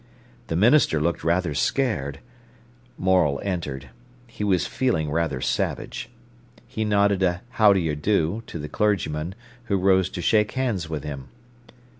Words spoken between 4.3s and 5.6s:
was feeling rather